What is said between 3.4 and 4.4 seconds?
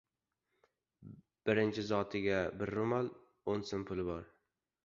o‘n so‘m puli bor!